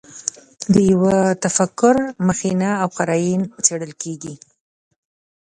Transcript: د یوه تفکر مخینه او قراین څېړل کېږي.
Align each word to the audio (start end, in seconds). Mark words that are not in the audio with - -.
د 0.73 0.75
یوه 0.91 1.17
تفکر 1.43 1.95
مخینه 2.27 2.71
او 2.81 2.89
قراین 2.97 3.41
څېړل 3.65 3.93
کېږي. 4.01 4.33